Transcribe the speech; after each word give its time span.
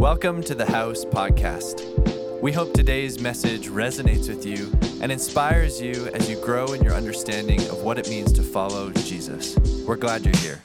Welcome 0.00 0.42
to 0.44 0.54
the 0.54 0.64
House 0.64 1.04
Podcast. 1.04 2.40
We 2.40 2.52
hope 2.52 2.72
today's 2.72 3.20
message 3.20 3.68
resonates 3.68 4.30
with 4.30 4.46
you 4.46 4.72
and 5.02 5.12
inspires 5.12 5.78
you 5.78 6.06
as 6.14 6.26
you 6.26 6.36
grow 6.42 6.72
in 6.72 6.82
your 6.82 6.94
understanding 6.94 7.60
of 7.68 7.82
what 7.82 7.98
it 7.98 8.08
means 8.08 8.32
to 8.32 8.42
follow 8.42 8.90
Jesus. 8.92 9.58
We're 9.86 9.96
glad 9.96 10.24
you're 10.24 10.34
here. 10.38 10.62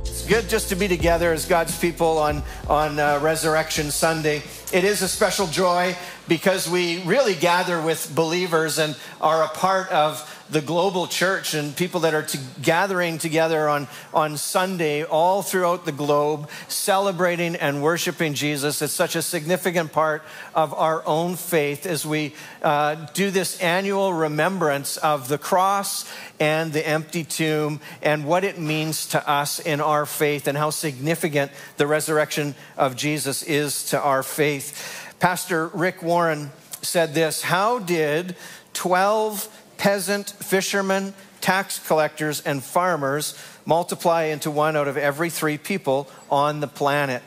It's 0.00 0.26
good 0.26 0.48
just 0.48 0.70
to 0.70 0.74
be 0.74 0.88
together 0.88 1.32
as 1.32 1.46
God's 1.46 1.78
people 1.78 2.18
on, 2.18 2.42
on 2.68 2.98
uh, 2.98 3.20
Resurrection 3.22 3.92
Sunday. 3.92 4.42
It 4.72 4.82
is 4.82 5.02
a 5.02 5.08
special 5.08 5.46
joy 5.46 5.94
because 6.26 6.68
we 6.68 7.00
really 7.04 7.36
gather 7.36 7.80
with 7.80 8.12
believers 8.12 8.78
and 8.80 8.96
are 9.20 9.44
a 9.44 9.48
part 9.48 9.88
of 9.90 10.26
the 10.50 10.60
global 10.60 11.06
church 11.06 11.54
and 11.54 11.76
people 11.76 12.00
that 12.00 12.14
are 12.14 12.22
to, 12.22 12.38
gathering 12.60 13.18
together 13.18 13.68
on, 13.68 13.88
on 14.12 14.36
Sunday 14.36 15.04
all 15.04 15.42
throughout 15.42 15.84
the 15.84 15.92
globe, 15.92 16.48
celebrating 16.68 17.56
and 17.56 17.82
worshiping 17.82 18.34
Jesus. 18.34 18.82
It's 18.82 18.92
such 18.92 19.16
a 19.16 19.22
significant 19.22 19.92
part 19.92 20.22
of 20.54 20.74
our 20.74 21.06
own 21.06 21.36
faith 21.36 21.86
as 21.86 22.04
we 22.04 22.34
uh, 22.62 23.06
do 23.14 23.30
this 23.30 23.60
annual 23.60 24.12
remembrance 24.12 24.96
of 24.96 25.28
the 25.28 25.38
cross 25.38 26.10
and 26.38 26.72
the 26.72 26.86
empty 26.86 27.24
tomb 27.24 27.80
and 28.02 28.24
what 28.24 28.44
it 28.44 28.58
means 28.58 29.06
to 29.06 29.30
us 29.30 29.60
in 29.60 29.80
our 29.80 30.06
faith 30.06 30.48
and 30.48 30.58
how 30.58 30.70
significant 30.70 31.52
the 31.76 31.86
resurrection 31.86 32.54
of 32.76 32.96
Jesus 32.96 33.42
is 33.42 33.84
to 33.90 34.00
our 34.00 34.22
faith. 34.22 35.14
Pastor 35.20 35.68
Rick 35.68 36.02
Warren 36.02 36.50
said 36.82 37.14
this 37.14 37.42
How 37.42 37.78
did 37.78 38.36
12 38.72 39.59
peasant, 39.80 40.28
fishermen, 40.28 41.14
tax 41.40 41.78
collectors, 41.78 42.42
and 42.42 42.62
farmers 42.62 43.34
multiply 43.64 44.24
into 44.24 44.50
one 44.50 44.76
out 44.76 44.86
of 44.86 44.98
every 44.98 45.30
three 45.30 45.56
people 45.56 46.06
on 46.30 46.60
the 46.60 46.68
planet? 46.68 47.22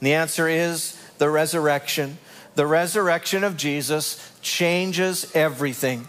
And 0.00 0.06
the 0.06 0.14
answer 0.14 0.48
is 0.48 0.98
the 1.18 1.28
resurrection. 1.28 2.16
The 2.54 2.66
resurrection 2.66 3.44
of 3.44 3.58
Jesus 3.58 4.32
changes 4.40 5.30
everything. 5.36 6.08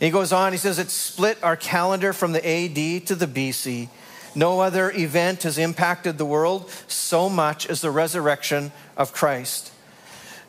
He 0.00 0.10
goes 0.10 0.32
on, 0.32 0.50
he 0.50 0.58
says, 0.58 0.80
it 0.80 0.90
split 0.90 1.38
our 1.40 1.56
calendar 1.56 2.12
from 2.12 2.32
the 2.32 2.44
AD 2.44 3.06
to 3.06 3.14
the 3.14 3.28
BC. 3.28 3.88
No 4.34 4.58
other 4.58 4.90
event 4.90 5.44
has 5.44 5.56
impacted 5.56 6.18
the 6.18 6.24
world 6.24 6.68
so 6.88 7.28
much 7.28 7.64
as 7.64 7.80
the 7.80 7.92
resurrection 7.92 8.72
of 8.96 9.12
Christ. 9.12 9.72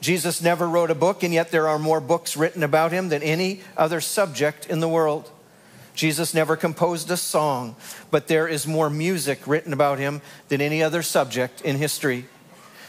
Jesus 0.02 0.42
never 0.42 0.68
wrote 0.68 0.90
a 0.90 0.96
book, 0.96 1.22
and 1.22 1.34
yet 1.34 1.52
there 1.52 1.68
are 1.68 1.78
more 1.78 2.02
books 2.02 2.36
written 2.36 2.64
about 2.64 2.92
him 2.92 3.10
than 3.10 3.22
any 3.22 3.62
other 3.78 4.02
subject 4.02 4.66
in 4.66 4.80
the 4.80 4.90
world. 4.90 5.30
Jesus 5.94 6.34
never 6.34 6.56
composed 6.56 7.12
a 7.12 7.18
song, 7.18 7.76
but 8.10 8.28
there 8.28 8.48
is 8.48 8.66
more 8.66 8.90
music 8.90 9.46
written 9.46 9.74
about 9.74 10.00
him 10.00 10.22
than 10.50 10.60
any 10.60 10.82
other 10.82 11.04
subject 11.04 11.62
in 11.62 11.78
history. 11.78 12.26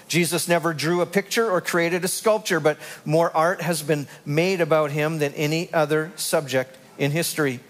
Jesus 0.08 0.48
never 0.48 0.72
drew 0.72 1.00
a 1.00 1.06
picture 1.06 1.50
or 1.50 1.60
created 1.60 2.04
a 2.04 2.08
sculpture, 2.08 2.60
but 2.60 2.78
more 3.04 3.34
art 3.36 3.60
has 3.60 3.82
been 3.82 4.06
made 4.24 4.60
about 4.60 4.91
him 4.91 5.19
than 5.19 5.34
any 5.34 5.72
other 5.72 6.12
subject 6.16 6.76
in 6.97 7.10
history. 7.10 7.60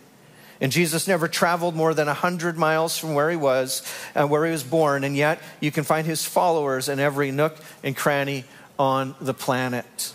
And 0.60 0.70
Jesus 0.70 1.08
never 1.08 1.26
traveled 1.26 1.74
more 1.74 1.92
than 1.92 2.06
100 2.06 2.56
miles 2.56 2.96
from 2.96 3.14
where 3.14 3.28
he 3.30 3.36
was, 3.36 3.82
uh, 4.14 4.26
where 4.26 4.44
he 4.44 4.52
was 4.52 4.62
born, 4.62 5.02
and 5.02 5.16
yet 5.16 5.40
you 5.58 5.72
can 5.72 5.82
find 5.82 6.06
his 6.06 6.24
followers 6.24 6.88
in 6.88 7.00
every 7.00 7.32
nook 7.32 7.56
and 7.82 7.96
cranny 7.96 8.44
on 8.82 9.14
the 9.20 9.32
planet. 9.32 10.12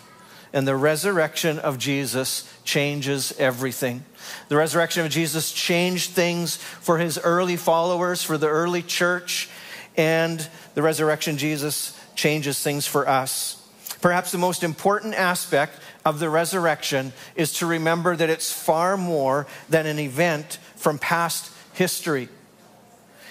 And 0.52 0.68
the 0.68 0.76
resurrection 0.76 1.58
of 1.58 1.78
Jesus 1.78 2.52
changes 2.64 3.32
everything. 3.38 4.04
The 4.50 4.58
resurrection 4.58 5.06
of 5.06 5.10
Jesus 5.10 5.52
changed 5.52 6.10
things 6.10 6.56
for 6.56 6.98
his 6.98 7.16
early 7.16 7.56
followers, 7.56 8.22
for 8.22 8.36
the 8.36 8.46
early 8.46 8.82
church, 8.82 9.48
and 9.96 10.46
the 10.74 10.82
resurrection 10.82 11.38
Jesus 11.38 11.98
changes 12.14 12.62
things 12.62 12.86
for 12.86 13.08
us. 13.08 13.66
Perhaps 14.02 14.32
the 14.32 14.38
most 14.38 14.62
important 14.62 15.14
aspect 15.14 15.72
of 16.04 16.18
the 16.18 16.28
resurrection 16.28 17.14
is 17.36 17.54
to 17.54 17.66
remember 17.66 18.16
that 18.16 18.28
it's 18.28 18.52
far 18.52 18.98
more 18.98 19.46
than 19.70 19.86
an 19.86 19.98
event 19.98 20.58
from 20.76 20.98
past 20.98 21.50
history. 21.72 22.28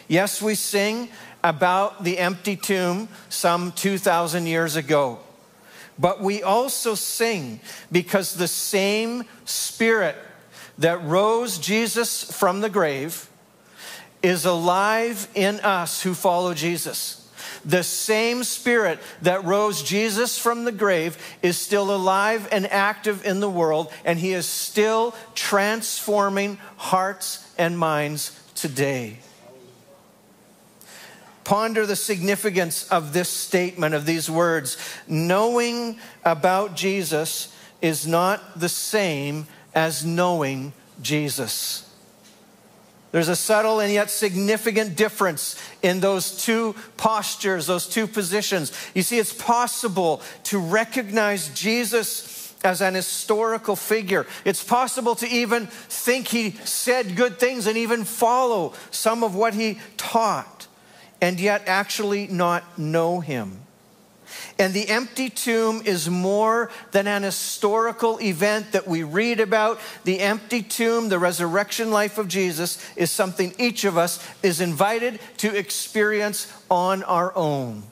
Yes, 0.07 0.41
we 0.41 0.55
sing 0.55 1.09
about 1.43 2.03
the 2.03 2.17
empty 2.17 2.55
tomb 2.55 3.07
some 3.29 3.71
2,000 3.73 4.47
years 4.47 4.75
ago. 4.75 5.19
But 5.99 6.21
we 6.21 6.43
also 6.43 6.95
sing 6.95 7.59
because 7.91 8.35
the 8.35 8.47
same 8.47 9.23
Spirit 9.45 10.15
that 10.77 11.03
rose 11.03 11.57
Jesus 11.57 12.23
from 12.23 12.61
the 12.61 12.69
grave 12.69 13.29
is 14.21 14.45
alive 14.45 15.27
in 15.33 15.59
us 15.61 16.01
who 16.01 16.13
follow 16.13 16.53
Jesus. 16.53 17.23
The 17.65 17.83
same 17.83 18.43
Spirit 18.43 18.99
that 19.21 19.43
rose 19.43 19.83
Jesus 19.83 20.37
from 20.37 20.63
the 20.65 20.71
grave 20.71 21.17
is 21.41 21.57
still 21.57 21.93
alive 21.93 22.47
and 22.51 22.71
active 22.71 23.25
in 23.25 23.39
the 23.39 23.49
world, 23.49 23.91
and 24.05 24.19
He 24.19 24.33
is 24.33 24.45
still 24.45 25.15
transforming 25.35 26.57
hearts 26.77 27.51
and 27.57 27.77
minds 27.77 28.39
today. 28.55 29.19
Ponder 31.47 31.85
the 31.85 31.95
significance 31.95 32.89
of 32.89 33.13
this 33.13 33.29
statement, 33.29 33.95
of 33.95 34.05
these 34.05 34.29
words. 34.29 34.75
Knowing 35.07 35.97
about 36.25 36.75
Jesus 36.75 37.55
is 37.81 38.05
not 38.05 38.59
the 38.59 38.67
same 38.67 39.47
as 39.73 40.03
knowing 40.03 40.73
Jesus. 41.01 41.89
There's 43.13 43.29
a 43.29 43.35
subtle 43.37 43.79
and 43.79 43.93
yet 43.93 44.09
significant 44.09 44.97
difference 44.97 45.55
in 45.81 46.01
those 46.01 46.43
two 46.43 46.75
postures, 46.97 47.65
those 47.65 47.87
two 47.87 48.07
positions. 48.07 48.73
You 48.93 49.01
see, 49.01 49.17
it's 49.17 49.31
possible 49.31 50.21
to 50.43 50.59
recognize 50.59 51.47
Jesus 51.57 52.53
as 52.65 52.81
an 52.81 52.93
historical 52.93 53.77
figure. 53.77 54.27
It's 54.43 54.65
possible 54.65 55.15
to 55.15 55.27
even 55.29 55.67
think 55.67 56.27
he 56.27 56.51
said 56.65 57.15
good 57.15 57.39
things 57.39 57.67
and 57.67 57.77
even 57.77 58.03
follow 58.03 58.73
some 58.91 59.23
of 59.23 59.33
what 59.33 59.53
he 59.53 59.79
taught 59.95 60.56
and 61.21 61.39
yet 61.39 61.63
actually 61.67 62.27
not 62.27 62.77
know 62.77 63.19
him. 63.19 63.59
And 64.59 64.73
the 64.73 64.89
empty 64.89 65.29
tomb 65.29 65.81
is 65.85 66.09
more 66.09 66.69
than 66.91 67.07
an 67.07 67.23
historical 67.23 68.19
event 68.19 68.71
that 68.71 68.87
we 68.87 69.03
read 69.03 69.39
about. 69.39 69.79
The 70.03 70.19
empty 70.19 70.61
tomb, 70.61 71.09
the 71.09 71.19
resurrection 71.19 71.91
life 71.91 72.17
of 72.17 72.27
Jesus, 72.27 72.83
is 72.95 73.11
something 73.11 73.53
each 73.57 73.85
of 73.85 73.97
us 73.97 74.25
is 74.43 74.59
invited 74.59 75.19
to 75.37 75.55
experience 75.55 76.51
on 76.69 77.03
our 77.03 77.35
own. 77.35 77.83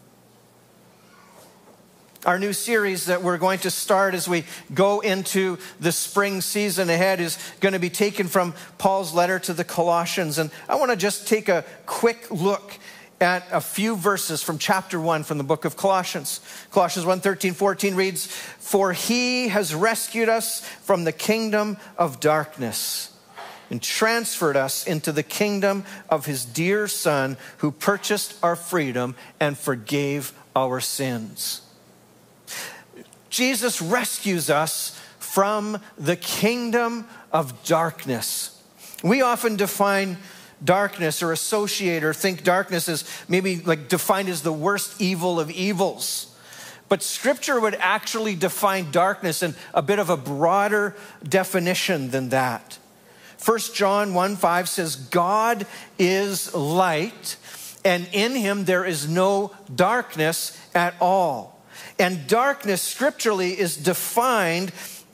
Our 2.25 2.39
new 2.39 2.53
series 2.53 3.05
that 3.05 3.21
we're 3.21 3.37
going 3.37 3.59
to 3.59 3.69
start 3.69 4.15
as 4.15 4.27
we 4.27 4.45
go 4.73 5.01
into 5.01 5.59
the 5.79 5.91
spring 5.91 6.41
season 6.41 6.89
ahead 6.89 7.19
is 7.19 7.37
going 7.59 7.73
to 7.73 7.79
be 7.79 7.91
taken 7.91 8.27
from 8.27 8.55
Paul's 8.79 9.13
letter 9.13 9.37
to 9.37 9.53
the 9.53 9.63
Colossians. 9.63 10.39
And 10.39 10.49
I 10.67 10.73
want 10.75 10.89
to 10.89 10.97
just 10.97 11.27
take 11.27 11.49
a 11.49 11.63
quick 11.85 12.31
look 12.31 12.79
at 13.21 13.45
a 13.51 13.61
few 13.61 13.95
verses 13.95 14.43
from 14.43 14.57
chapter 14.57 14.99
1 14.99 15.23
from 15.23 15.37
the 15.37 15.43
book 15.43 15.65
of 15.65 15.77
Colossians. 15.77 16.41
Colossians 16.71 17.05
1 17.05 17.21
13, 17.21 17.53
14 17.53 17.95
reads, 17.95 18.27
For 18.27 18.93
he 18.93 19.47
has 19.47 19.73
rescued 19.73 20.29
us 20.29 20.61
from 20.81 21.03
the 21.03 21.11
kingdom 21.11 21.77
of 21.97 22.19
darkness 22.19 23.11
and 23.69 23.81
transferred 23.81 24.55
us 24.55 24.85
into 24.85 25.11
the 25.11 25.23
kingdom 25.23 25.83
of 26.09 26.25
his 26.25 26.45
dear 26.45 26.87
Son, 26.87 27.37
who 27.57 27.71
purchased 27.71 28.37
our 28.43 28.55
freedom 28.55 29.15
and 29.39 29.57
forgave 29.57 30.33
our 30.55 30.79
sins. 30.79 31.61
Jesus 33.29 33.81
rescues 33.81 34.49
us 34.49 34.99
from 35.19 35.79
the 35.97 36.15
kingdom 36.15 37.07
of 37.31 37.63
darkness. 37.65 38.61
We 39.03 39.21
often 39.21 39.55
define 39.55 40.17
darkness 40.65 41.23
or 41.23 41.31
associate 41.31 42.03
or 42.03 42.13
think 42.13 42.43
darkness 42.43 42.89
is 42.89 43.03
maybe 43.27 43.57
like 43.57 43.87
defined 43.87 44.29
as 44.29 44.41
the 44.41 44.53
worst 44.53 44.99
evil 45.01 45.39
of 45.39 45.49
evils. 45.51 46.35
But 46.87 47.01
scripture 47.01 47.59
would 47.59 47.75
actually 47.75 48.35
define 48.35 48.91
darkness 48.91 49.41
in 49.41 49.55
a 49.73 49.81
bit 49.81 49.99
of 49.99 50.09
a 50.09 50.17
broader 50.17 50.95
definition 51.23 52.11
than 52.11 52.29
that. 52.29 52.77
1 53.43 53.59
John 53.73 54.13
1 54.13 54.35
5 54.35 54.69
says, 54.69 54.95
God 54.95 55.65
is 55.99 56.53
light, 56.53 57.37
and 57.83 58.07
in 58.11 58.33
him 58.33 58.65
there 58.65 58.85
is 58.85 59.07
no 59.07 59.55
darkness 59.73 60.57
at 60.73 60.95
all. 60.99 61.59
And 61.99 62.27
darkness 62.27 62.81
scripturally 62.81 63.57
is 63.57 63.77
defined 63.77 64.71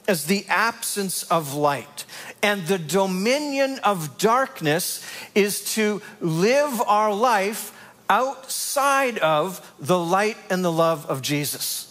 as 0.07 0.25
the 0.25 0.45
absence 0.47 1.23
of 1.23 1.53
light. 1.53 2.05
And 2.43 2.65
the 2.65 2.79
dominion 2.79 3.79
of 3.83 4.17
darkness 4.17 5.05
is 5.35 5.73
to 5.75 6.01
live 6.19 6.81
our 6.87 7.13
life 7.13 7.77
outside 8.09 9.19
of 9.19 9.73
the 9.79 9.97
light 9.97 10.37
and 10.49 10.65
the 10.65 10.71
love 10.71 11.05
of 11.05 11.21
Jesus. 11.21 11.87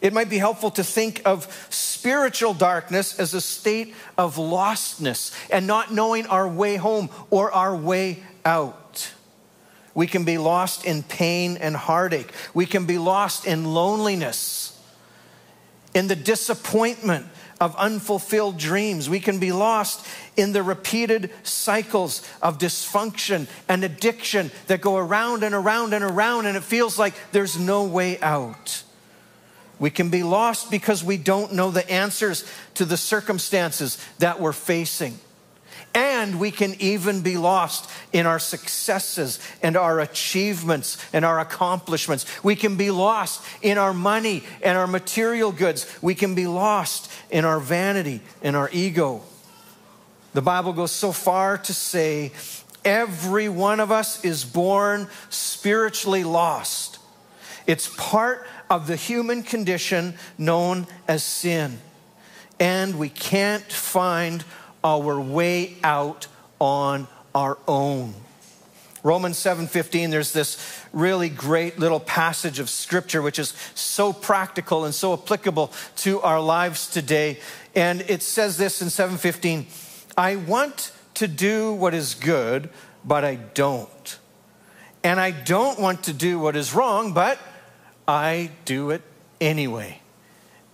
It 0.00 0.12
might 0.12 0.30
be 0.30 0.38
helpful 0.38 0.70
to 0.72 0.84
think 0.84 1.22
of 1.24 1.66
spiritual 1.70 2.54
darkness 2.54 3.18
as 3.18 3.34
a 3.34 3.40
state 3.40 3.94
of 4.16 4.36
lostness 4.36 5.34
and 5.50 5.66
not 5.66 5.92
knowing 5.92 6.26
our 6.26 6.48
way 6.48 6.76
home 6.76 7.10
or 7.30 7.50
our 7.50 7.74
way 7.74 8.22
out. 8.44 9.12
We 9.94 10.06
can 10.06 10.24
be 10.24 10.38
lost 10.38 10.84
in 10.84 11.02
pain 11.02 11.56
and 11.56 11.74
heartache. 11.74 12.30
We 12.54 12.66
can 12.66 12.86
be 12.86 12.98
lost 12.98 13.46
in 13.46 13.74
loneliness, 13.74 14.77
in 15.98 16.06
the 16.06 16.14
disappointment 16.14 17.26
of 17.60 17.74
unfulfilled 17.74 18.56
dreams. 18.56 19.10
We 19.10 19.18
can 19.18 19.40
be 19.40 19.50
lost 19.50 20.06
in 20.36 20.52
the 20.52 20.62
repeated 20.62 21.32
cycles 21.42 22.24
of 22.40 22.58
dysfunction 22.58 23.48
and 23.68 23.82
addiction 23.82 24.52
that 24.68 24.80
go 24.80 24.96
around 24.96 25.42
and 25.42 25.56
around 25.56 25.94
and 25.94 26.04
around, 26.04 26.46
and 26.46 26.56
it 26.56 26.62
feels 26.62 27.00
like 27.00 27.14
there's 27.32 27.58
no 27.58 27.82
way 27.82 28.20
out. 28.20 28.84
We 29.80 29.90
can 29.90 30.08
be 30.08 30.22
lost 30.22 30.70
because 30.70 31.02
we 31.02 31.16
don't 31.16 31.54
know 31.54 31.72
the 31.72 31.90
answers 31.90 32.48
to 32.74 32.84
the 32.84 32.96
circumstances 32.96 33.98
that 34.20 34.40
we're 34.40 34.52
facing. 34.52 35.18
And 35.94 36.38
we 36.38 36.50
can 36.50 36.74
even 36.80 37.22
be 37.22 37.36
lost 37.36 37.90
in 38.12 38.26
our 38.26 38.38
successes 38.38 39.38
and 39.62 39.76
our 39.76 40.00
achievements 40.00 40.98
and 41.12 41.24
our 41.24 41.40
accomplishments. 41.40 42.26
We 42.44 42.56
can 42.56 42.76
be 42.76 42.90
lost 42.90 43.44
in 43.62 43.78
our 43.78 43.94
money 43.94 44.44
and 44.62 44.76
our 44.76 44.86
material 44.86 45.50
goods. 45.50 45.92
We 46.02 46.14
can 46.14 46.34
be 46.34 46.46
lost 46.46 47.10
in 47.30 47.44
our 47.44 47.58
vanity 47.58 48.20
and 48.42 48.54
our 48.54 48.70
ego. 48.72 49.22
The 50.34 50.42
Bible 50.42 50.72
goes 50.72 50.92
so 50.92 51.10
far 51.10 51.58
to 51.58 51.74
say 51.74 52.32
every 52.84 53.48
one 53.48 53.80
of 53.80 53.90
us 53.90 54.24
is 54.24 54.44
born 54.44 55.08
spiritually 55.30 56.22
lost. 56.22 56.98
It's 57.66 57.94
part 57.96 58.46
of 58.70 58.86
the 58.86 58.96
human 58.96 59.42
condition 59.42 60.14
known 60.36 60.86
as 61.06 61.22
sin. 61.24 61.78
And 62.60 62.98
we 62.98 63.08
can't 63.08 63.70
find 63.70 64.44
our 64.82 65.20
way 65.20 65.76
out 65.82 66.26
on 66.60 67.08
our 67.34 67.58
own. 67.66 68.14
Romans 69.02 69.38
7:15 69.38 70.10
there's 70.10 70.32
this 70.32 70.58
really 70.92 71.28
great 71.28 71.78
little 71.78 72.00
passage 72.00 72.58
of 72.58 72.68
scripture 72.68 73.22
which 73.22 73.38
is 73.38 73.54
so 73.74 74.12
practical 74.12 74.84
and 74.84 74.94
so 74.94 75.12
applicable 75.12 75.72
to 75.96 76.20
our 76.22 76.40
lives 76.40 76.88
today 76.88 77.38
and 77.74 78.02
it 78.02 78.22
says 78.22 78.56
this 78.56 78.82
in 78.82 78.88
7:15 78.88 79.66
I 80.16 80.36
want 80.36 80.90
to 81.14 81.28
do 81.28 81.72
what 81.72 81.94
is 81.94 82.14
good 82.14 82.70
but 83.04 83.24
I 83.24 83.36
don't 83.36 84.18
and 85.04 85.20
I 85.20 85.30
don't 85.30 85.78
want 85.78 86.04
to 86.04 86.12
do 86.12 86.40
what 86.40 86.56
is 86.56 86.74
wrong 86.74 87.12
but 87.12 87.38
I 88.06 88.50
do 88.64 88.90
it 88.90 89.02
anyway. 89.40 90.00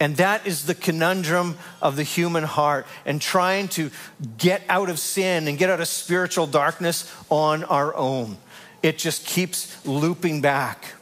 And 0.04 0.18
that 0.18 0.46
is 0.46 0.66
the 0.66 0.74
conundrum 0.74 1.56
of 1.80 1.96
the 1.96 2.02
human 2.02 2.44
heart 2.44 2.86
and 3.06 3.22
trying 3.22 3.68
to 3.68 3.90
get 4.36 4.60
out 4.68 4.90
of 4.90 4.98
sin 4.98 5.48
and 5.48 5.56
get 5.56 5.70
out 5.70 5.80
of 5.80 5.88
spiritual 5.88 6.46
darkness 6.46 7.10
on 7.30 7.64
our 7.64 7.96
own. 7.96 8.36
It 8.82 8.98
just 8.98 9.24
keeps 9.24 9.86
looping 9.86 10.42
back. 10.42 10.92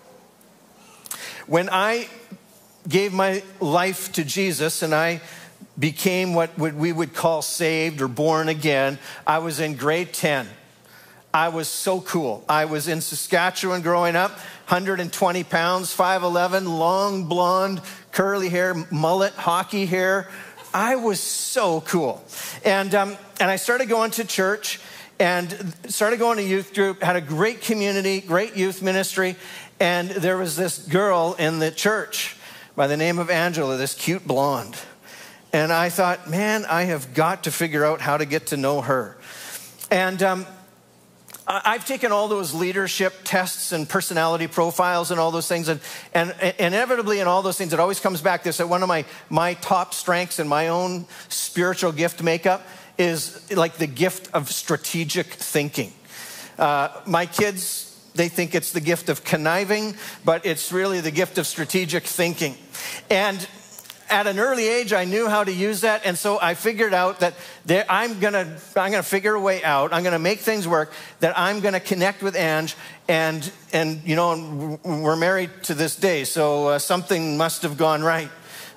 When 1.49 1.69
I 1.69 2.08
gave 2.88 3.12
my 3.12 3.43
life 3.58 4.12
to 4.12 4.22
Jesus 4.22 4.82
and 4.82 4.94
I 4.94 5.20
became 5.76 6.32
what 6.32 6.56
we 6.56 6.93
would 6.93 7.12
call 7.12 7.43
saved 7.43 8.00
or 8.02 8.06
born 8.06 8.49
again, 8.49 9.00
I 9.26 9.40
was 9.40 9.58
in 9.58 9.75
grade 9.75 10.12
10. 10.12 10.46
I 11.34 11.49
was 11.49 11.66
so 11.66 12.00
cool. 12.02 12.44
I 12.49 12.66
was 12.66 12.88
in 12.88 13.00
Saskatchewan 13.00 13.81
growing 13.81 14.16
up, 14.16 14.32
120 14.69 15.44
pounds, 15.44 15.96
5'11, 15.96 16.66
long 16.66 17.25
blonde, 17.25 17.81
curly 18.12 18.49
hair, 18.49 18.75
mullet, 18.91 19.32
hockey 19.32 19.87
hair. 19.87 20.29
I 20.73 20.97
was 20.97 21.20
so 21.20 21.81
cool. 21.82 22.23
And, 22.64 22.94
um, 22.94 23.17
and 23.41 23.50
I 23.50 23.56
started 23.56 23.88
going 23.88 24.12
to 24.12 24.25
church 24.25 24.81
and 25.19 25.75
started 25.88 26.19
going 26.19 26.38
to 26.38 26.43
youth 26.43 26.75
group, 26.75 27.03
had 27.03 27.17
a 27.17 27.20
great 27.20 27.61
community, 27.62 28.20
great 28.20 28.56
youth 28.56 28.82
ministry. 28.82 29.37
And 29.81 30.11
there 30.11 30.37
was 30.37 30.56
this 30.56 30.79
girl 30.79 31.35
in 31.38 31.59
the 31.59 31.70
church 31.70 32.37
by 32.76 32.87
the 32.87 32.97
name 32.97 33.19
of 33.19 33.31
Angela, 33.31 33.76
this 33.76 33.94
cute 33.94 34.26
blonde. 34.26 34.76
And 35.53 35.73
I 35.73 35.91
thought, 35.91 36.31
man, 36.31 36.64
I 36.64 36.85
have 36.85 37.12
got 37.12 37.44
to 37.44 37.50
figure 37.50 37.85
out 37.85 38.00
how 38.00 38.17
to 38.17 38.25
get 38.25 38.49
to 38.49 38.56
know 38.56 38.81
her. 38.81 39.19
And 39.91 40.23
um, 40.23 40.47
I've 41.47 41.87
taken 41.87 42.12
all 42.12 42.29
those 42.29 42.55
leadership 42.55 43.15
tests 43.25 43.73
and 43.73 43.89
personality 43.89 44.47
profiles 44.47 45.11
and 45.11 45.19
all 45.19 45.31
those 45.31 45.49
things, 45.49 45.69
and, 45.69 45.81
and, 46.15 46.35
and 46.41 46.55
inevitably, 46.59 47.21
in 47.21 47.27
all 47.27 47.43
those 47.43 47.59
things, 47.59 47.73
it 47.73 47.81
always 47.81 47.99
comes 48.00 48.21
back 48.21 48.44
this 48.44 48.59
that 48.59 48.69
one 48.69 48.83
of 48.83 48.89
my, 48.89 49.05
my 49.29 49.55
top 49.55 49.93
strengths 49.93 50.39
and 50.39 50.49
my 50.49 50.69
own 50.69 51.06
spiritual 51.29 51.91
gift 51.91 52.23
makeup 52.23 52.65
is 52.97 53.50
like 53.56 53.75
the 53.75 53.87
gift 53.87 54.31
of 54.35 54.50
strategic 54.50 55.27
thinking. 55.27 55.93
Uh, 56.59 56.89
my 57.06 57.27
kids, 57.27 57.88
they 58.15 58.29
think 58.29 58.55
it's 58.55 58.73
the 58.73 58.81
gift 58.81 59.09
of 59.09 59.25
conniving, 59.25 59.97
but 60.25 60.47
it's 60.47 60.71
really 60.71 61.00
the 61.00 61.11
gift 61.11 61.38
of 61.38 61.47
strategic 61.47 62.05
thinking. 62.05 62.55
And 63.11 63.47
at 64.12 64.26
an 64.26 64.38
early 64.38 64.69
age, 64.69 64.93
I 64.93 65.05
knew 65.05 65.26
how 65.26 65.43
to 65.43 65.50
use 65.50 65.81
that. 65.81 66.03
And 66.05 66.19
so 66.19 66.38
I 66.41 66.53
figured 66.53 66.93
out 66.93 67.20
that 67.20 67.35
there, 67.64 67.87
I'm 67.88 68.20
going 68.20 68.35
to 68.35 68.47
I'm 68.76 68.91
gonna 68.93 69.03
figure 69.03 69.35
a 69.35 69.41
way 69.41 69.64
out. 69.64 69.94
I'm 69.94 70.03
going 70.03 70.12
to 70.12 70.19
make 70.19 70.41
things 70.41 70.69
work, 70.69 70.93
that 71.20 71.37
I'm 71.37 71.61
going 71.61 71.73
to 71.73 71.81
connect 71.81 72.23
with 72.23 72.37
Ange. 72.37 72.76
And, 73.09 73.50
and, 73.73 74.03
you 74.05 74.14
know, 74.14 74.79
we're 74.85 75.17
married 75.17 75.50
to 75.64 75.75
this 75.75 75.97
day, 75.97 76.25
so 76.25 76.69
uh, 76.69 76.79
something 76.79 77.37
must 77.37 77.62
have 77.62 77.76
gone 77.76 78.03
right. 78.03 78.29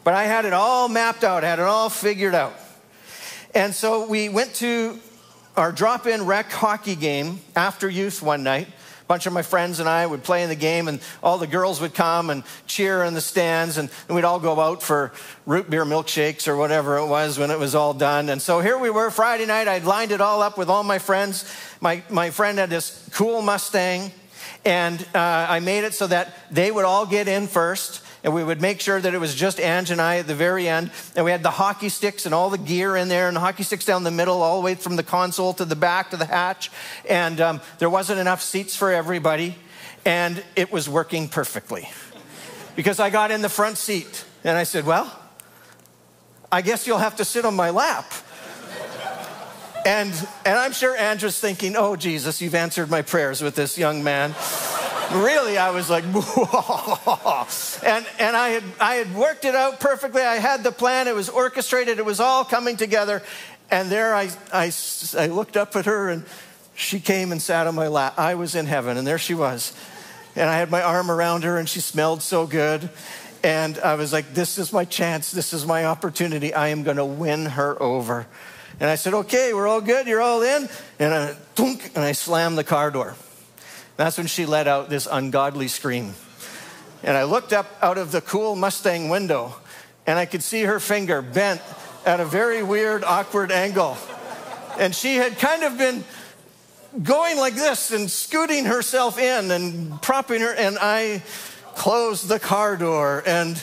But 0.05 0.13
I 0.13 0.23
had 0.23 0.45
it 0.45 0.53
all 0.53 0.87
mapped 0.87 1.23
out, 1.23 1.43
had 1.43 1.59
it 1.59 1.65
all 1.65 1.89
figured 1.89 2.33
out. 2.33 2.53
And 3.53 3.73
so 3.73 4.07
we 4.07 4.29
went 4.29 4.55
to 4.55 4.99
our 5.57 5.71
drop 5.71 6.07
in 6.07 6.25
rec 6.25 6.51
hockey 6.51 6.95
game 6.95 7.39
after 7.55 7.89
youth 7.89 8.21
one 8.21 8.43
night 8.43 8.67
bunch 9.07 9.25
of 9.25 9.33
my 9.33 9.41
friends 9.41 9.79
and 9.79 9.87
I 9.87 10.05
would 10.05 10.23
play 10.23 10.43
in 10.43 10.49
the 10.49 10.55
game, 10.55 10.87
and 10.87 10.99
all 11.21 11.37
the 11.37 11.47
girls 11.47 11.81
would 11.81 11.93
come 11.93 12.29
and 12.29 12.43
cheer 12.67 13.03
in 13.03 13.13
the 13.13 13.21
stands, 13.21 13.77
and, 13.77 13.89
and 14.07 14.15
we'd 14.15 14.23
all 14.23 14.39
go 14.39 14.59
out 14.59 14.81
for 14.81 15.11
root 15.45 15.69
beer 15.69 15.85
milkshakes 15.85 16.47
or 16.47 16.55
whatever 16.55 16.97
it 16.97 17.07
was 17.07 17.37
when 17.37 17.51
it 17.51 17.59
was 17.59 17.75
all 17.75 17.93
done. 17.93 18.29
And 18.29 18.41
so 18.41 18.59
here 18.59 18.77
we 18.77 18.89
were 18.89 19.11
Friday 19.11 19.45
night. 19.45 19.67
I'd 19.67 19.85
lined 19.85 20.11
it 20.11 20.21
all 20.21 20.41
up 20.41 20.57
with 20.57 20.69
all 20.69 20.83
my 20.83 20.99
friends. 20.99 21.51
My, 21.81 22.03
my 22.09 22.29
friend 22.29 22.57
had 22.57 22.69
this 22.69 23.07
cool 23.13 23.41
Mustang, 23.41 24.11
and 24.63 24.99
uh, 25.13 25.19
I 25.49 25.59
made 25.59 25.83
it 25.83 25.93
so 25.93 26.07
that 26.07 26.35
they 26.51 26.71
would 26.71 26.85
all 26.85 27.05
get 27.05 27.27
in 27.27 27.47
first 27.47 28.01
and 28.25 28.33
we 28.33 28.43
would 28.43 28.59
make 28.59 28.81
sure 28.81 28.99
that 28.99 29.13
it 29.13 29.19
was 29.19 29.35
just 29.35 29.59
Ange 29.59 29.91
and 29.91 30.01
I 30.01 30.17
at 30.17 30.25
the 30.25 30.33
very 30.33 30.67
end. 30.67 30.89
And 31.15 31.23
we 31.23 31.29
had 31.29 31.43
the 31.43 31.51
hockey 31.51 31.89
sticks 31.89 32.25
and 32.25 32.33
all 32.33 32.49
the 32.49 32.57
gear 32.57 32.95
in 32.95 33.07
there, 33.07 33.27
and 33.27 33.37
the 33.37 33.39
hockey 33.39 33.61
sticks 33.61 33.85
down 33.85 34.03
the 34.03 34.09
middle, 34.09 34.41
all 34.41 34.59
the 34.59 34.65
way 34.65 34.73
from 34.73 34.95
the 34.95 35.03
console 35.03 35.53
to 35.53 35.63
the 35.63 35.75
back 35.75 36.09
to 36.09 36.17
the 36.17 36.25
hatch. 36.25 36.71
And 37.07 37.39
um, 37.39 37.61
there 37.77 37.89
wasn't 37.89 38.19
enough 38.19 38.41
seats 38.41 38.75
for 38.75 38.91
everybody, 38.91 39.55
and 40.05 40.43
it 40.55 40.71
was 40.71 40.89
working 40.89 41.29
perfectly. 41.29 41.87
Because 42.75 42.99
I 42.99 43.11
got 43.11 43.29
in 43.29 43.43
the 43.43 43.49
front 43.49 43.77
seat, 43.77 44.25
and 44.43 44.57
I 44.57 44.63
said, 44.63 44.87
Well, 44.87 45.15
I 46.51 46.63
guess 46.63 46.87
you'll 46.87 46.97
have 46.97 47.17
to 47.17 47.25
sit 47.25 47.45
on 47.45 47.55
my 47.55 47.69
lap. 47.69 48.11
And, 49.85 50.11
and 50.43 50.57
I'm 50.57 50.71
sure 50.71 50.97
Ange's 50.97 51.39
thinking, 51.39 51.75
oh, 51.77 51.95
Jesus, 51.95 52.41
you've 52.41 52.55
answered 52.55 52.89
my 52.89 53.03
prayers 53.03 53.43
with 53.43 53.53
this 53.53 53.77
young 53.77 54.03
man 54.03 54.33
really, 55.13 55.57
I 55.57 55.71
was 55.71 55.89
like, 55.89 56.03
and, 57.83 58.05
and 58.19 58.37
I, 58.37 58.49
had, 58.49 58.63
I 58.79 58.95
had 58.95 59.15
worked 59.15 59.45
it 59.45 59.55
out 59.55 59.79
perfectly. 59.79 60.21
I 60.21 60.35
had 60.35 60.63
the 60.63 60.71
plan, 60.71 61.07
it 61.07 61.15
was 61.15 61.29
orchestrated, 61.29 61.99
it 61.99 62.05
was 62.05 62.19
all 62.19 62.45
coming 62.45 62.77
together. 62.77 63.21
And 63.71 63.89
there 63.89 64.13
I, 64.13 64.29
I, 64.53 64.71
I 65.17 65.27
looked 65.27 65.57
up 65.57 65.75
at 65.75 65.85
her, 65.85 66.09
and 66.09 66.23
she 66.75 66.99
came 66.99 67.31
and 67.31 67.41
sat 67.41 67.67
on 67.67 67.75
my 67.75 67.87
lap. 67.87 68.15
I 68.17 68.35
was 68.35 68.55
in 68.55 68.65
heaven, 68.65 68.97
and 68.97 69.07
there 69.07 69.17
she 69.17 69.33
was. 69.33 69.73
And 70.35 70.49
I 70.49 70.57
had 70.57 70.69
my 70.69 70.81
arm 70.81 71.09
around 71.09 71.43
her, 71.43 71.57
and 71.57 71.67
she 71.67 71.79
smelled 71.79 72.21
so 72.21 72.45
good. 72.45 72.89
And 73.43 73.77
I 73.79 73.95
was 73.95 74.11
like, 74.11 74.33
this 74.33 74.57
is 74.57 74.73
my 74.73 74.85
chance. 74.85 75.31
This 75.31 75.53
is 75.53 75.65
my 75.65 75.85
opportunity. 75.85 76.53
I 76.53 76.69
am 76.69 76.83
going 76.83 76.97
to 76.97 77.05
win 77.05 77.45
her 77.45 77.81
over. 77.81 78.27
And 78.79 78.89
I 78.89 78.95
said, 78.95 79.13
okay, 79.13 79.53
we're 79.53 79.67
all 79.67 79.81
good. 79.81 80.07
You're 80.07 80.21
all 80.21 80.41
in. 80.41 80.67
And 80.99 81.13
I, 81.13 81.35
and 81.57 82.03
I 82.03 82.11
slammed 82.11 82.57
the 82.57 82.63
car 82.63 82.91
door. 82.91 83.15
That's 83.97 84.17
when 84.17 84.27
she 84.27 84.45
let 84.45 84.67
out 84.67 84.89
this 84.89 85.07
ungodly 85.09 85.67
scream. 85.67 86.13
And 87.03 87.15
I 87.15 87.23
looked 87.23 87.53
up 87.53 87.67
out 87.81 87.97
of 87.97 88.11
the 88.11 88.21
cool 88.21 88.55
Mustang 88.55 89.09
window 89.09 89.55
and 90.07 90.19
I 90.19 90.25
could 90.25 90.43
see 90.43 90.63
her 90.63 90.79
finger 90.79 91.21
bent 91.21 91.61
at 92.05 92.19
a 92.19 92.25
very 92.25 92.61
weird, 92.61 93.03
awkward 93.03 93.51
angle. 93.51 93.97
And 94.77 94.93
she 94.93 95.15
had 95.15 95.39
kind 95.39 95.63
of 95.63 95.77
been 95.77 96.03
going 97.01 97.37
like 97.37 97.55
this 97.55 97.91
and 97.91 98.09
scooting 98.09 98.65
herself 98.65 99.17
in 99.17 99.51
and 99.51 100.01
propping 100.01 100.41
her. 100.41 100.53
And 100.53 100.77
I 100.79 101.23
closed 101.75 102.27
the 102.27 102.39
car 102.39 102.77
door, 102.77 103.23
and 103.25 103.61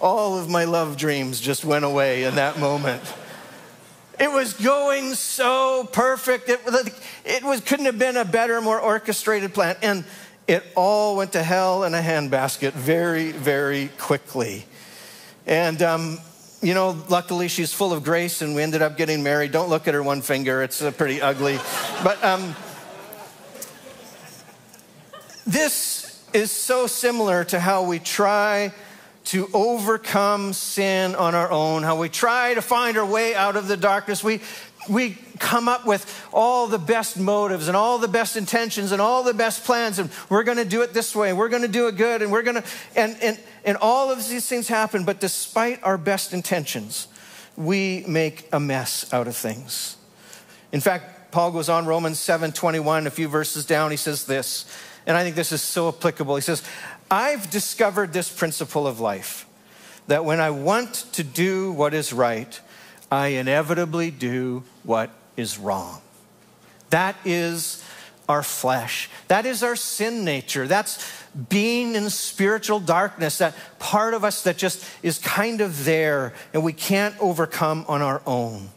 all 0.00 0.38
of 0.38 0.48
my 0.48 0.64
love 0.64 0.96
dreams 0.96 1.40
just 1.40 1.64
went 1.64 1.84
away 1.84 2.24
in 2.24 2.34
that 2.36 2.58
moment. 2.58 3.02
It 4.18 4.32
was 4.32 4.54
going 4.54 5.14
so 5.14 5.88
perfect. 5.92 6.48
It, 6.48 6.60
it 7.24 7.42
was, 7.42 7.60
couldn't 7.60 7.84
have 7.86 7.98
been 7.98 8.16
a 8.16 8.24
better, 8.24 8.60
more 8.62 8.80
orchestrated 8.80 9.52
plan. 9.52 9.76
And 9.82 10.04
it 10.46 10.64
all 10.74 11.16
went 11.16 11.32
to 11.32 11.42
hell 11.42 11.84
in 11.84 11.92
a 11.92 12.00
handbasket 12.00 12.72
very, 12.72 13.32
very 13.32 13.90
quickly. 13.98 14.64
And, 15.46 15.82
um, 15.82 16.18
you 16.62 16.72
know, 16.72 16.96
luckily 17.08 17.48
she's 17.48 17.72
full 17.72 17.92
of 17.92 18.04
grace 18.04 18.40
and 18.40 18.54
we 18.54 18.62
ended 18.62 18.80
up 18.80 18.96
getting 18.96 19.22
married. 19.22 19.52
Don't 19.52 19.68
look 19.68 19.86
at 19.86 19.94
her 19.94 20.02
one 20.02 20.22
finger, 20.22 20.62
it's 20.62 20.80
uh, 20.80 20.92
pretty 20.92 21.20
ugly. 21.20 21.58
But 22.02 22.22
um, 22.24 22.56
this 25.46 26.24
is 26.32 26.50
so 26.50 26.86
similar 26.86 27.44
to 27.44 27.60
how 27.60 27.82
we 27.84 27.98
try 27.98 28.72
to 29.26 29.48
overcome 29.52 30.52
sin 30.52 31.14
on 31.16 31.34
our 31.34 31.50
own, 31.50 31.82
how 31.82 31.98
we 31.98 32.08
try 32.08 32.54
to 32.54 32.62
find 32.62 32.96
our 32.96 33.04
way 33.04 33.34
out 33.34 33.56
of 33.56 33.66
the 33.66 33.76
darkness. 33.76 34.22
We, 34.22 34.40
we 34.88 35.18
come 35.40 35.68
up 35.68 35.84
with 35.84 36.28
all 36.32 36.68
the 36.68 36.78
best 36.78 37.18
motives 37.18 37.66
and 37.66 37.76
all 37.76 37.98
the 37.98 38.08
best 38.08 38.36
intentions 38.36 38.92
and 38.92 39.02
all 39.02 39.24
the 39.24 39.34
best 39.34 39.64
plans, 39.64 39.98
and 39.98 40.10
we're 40.30 40.44
going 40.44 40.58
to 40.58 40.64
do 40.64 40.82
it 40.82 40.94
this 40.94 41.14
way, 41.14 41.30
and 41.30 41.38
we're 41.38 41.48
going 41.48 41.62
to 41.62 41.68
do 41.68 41.88
it 41.88 41.96
good, 41.96 42.22
and 42.22 42.30
we're 42.30 42.42
going 42.42 42.62
to, 42.62 42.64
and, 42.94 43.16
and, 43.20 43.38
and 43.64 43.76
all 43.78 44.12
of 44.12 44.28
these 44.28 44.48
things 44.48 44.68
happen. 44.68 45.04
But 45.04 45.18
despite 45.18 45.82
our 45.82 45.98
best 45.98 46.32
intentions, 46.32 47.08
we 47.56 48.04
make 48.06 48.48
a 48.52 48.60
mess 48.60 49.12
out 49.12 49.26
of 49.26 49.36
things. 49.36 49.96
In 50.70 50.80
fact, 50.80 51.32
Paul 51.32 51.50
goes 51.50 51.68
on, 51.68 51.84
Romans 51.84 52.20
7 52.20 52.52
21, 52.52 53.08
a 53.08 53.10
few 53.10 53.26
verses 53.26 53.66
down, 53.66 53.90
he 53.90 53.96
says 53.96 54.24
this, 54.24 54.66
and 55.04 55.16
I 55.16 55.22
think 55.22 55.36
this 55.36 55.52
is 55.52 55.62
so 55.62 55.88
applicable. 55.88 56.36
He 56.36 56.42
says, 56.42 56.62
I've 57.10 57.50
discovered 57.50 58.12
this 58.12 58.30
principle 58.30 58.86
of 58.86 59.00
life 59.00 59.46
that 60.06 60.24
when 60.24 60.40
I 60.40 60.50
want 60.50 61.06
to 61.12 61.22
do 61.22 61.72
what 61.72 61.94
is 61.94 62.12
right, 62.12 62.60
I 63.10 63.28
inevitably 63.28 64.10
do 64.10 64.64
what 64.82 65.10
is 65.36 65.58
wrong. 65.58 66.00
That 66.90 67.16
is 67.24 67.84
our 68.28 68.42
flesh. 68.42 69.08
That 69.28 69.46
is 69.46 69.62
our 69.62 69.76
sin 69.76 70.24
nature. 70.24 70.66
That's 70.66 71.12
being 71.48 71.94
in 71.94 72.10
spiritual 72.10 72.80
darkness, 72.80 73.38
that 73.38 73.54
part 73.78 74.14
of 74.14 74.24
us 74.24 74.42
that 74.42 74.56
just 74.56 74.84
is 75.02 75.18
kind 75.18 75.60
of 75.60 75.84
there 75.84 76.32
and 76.52 76.64
we 76.64 76.72
can't 76.72 77.14
overcome 77.20 77.84
on 77.88 78.02
our 78.02 78.22
own. 78.26 78.70